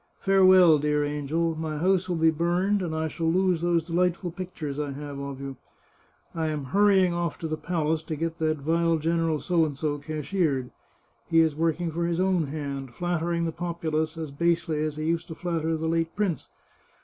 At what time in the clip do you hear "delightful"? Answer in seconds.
3.83-4.31